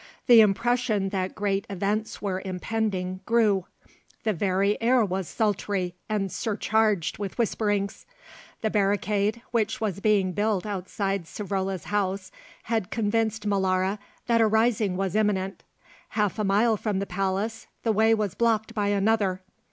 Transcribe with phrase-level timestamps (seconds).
[0.25, 3.67] The impression that great events were impending grew;
[4.23, 8.07] the very air was sultry and surcharged with whisperings.
[8.61, 12.31] The barricade, which was being built outside Savrola's house,
[12.63, 15.61] had convinced Molara that a rising was imminent;
[16.09, 19.43] half a mile from the palace the way was blocked by another.